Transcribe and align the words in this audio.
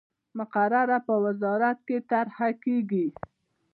مقرره 0.37 0.97
په 1.07 1.13
وزارت 1.25 1.77
کې 1.87 1.97
طرح 2.11 2.37
کیږي. 2.63 3.07